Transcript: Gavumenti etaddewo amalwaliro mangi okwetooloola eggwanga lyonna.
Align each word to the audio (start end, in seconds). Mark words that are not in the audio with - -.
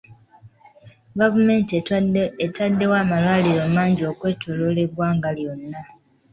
Gavumenti 1.19 1.71
etaddewo 2.49 2.95
amalwaliro 3.03 3.63
mangi 3.75 4.03
okwetooloola 4.11 4.79
eggwanga 4.85 5.29
lyonna. 5.37 5.81